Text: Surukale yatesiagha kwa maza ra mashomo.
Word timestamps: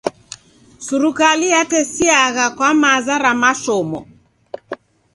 Surukale 0.85 1.47
yatesiagha 1.55 2.45
kwa 2.55 2.69
maza 2.81 3.15
ra 3.23 3.31
mashomo. 3.41 3.99